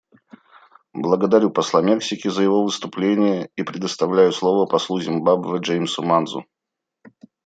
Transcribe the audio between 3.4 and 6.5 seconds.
и предоставляю слово послу Зимбабве Джеймсу Манзу.